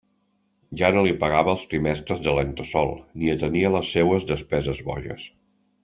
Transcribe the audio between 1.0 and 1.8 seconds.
li pagava els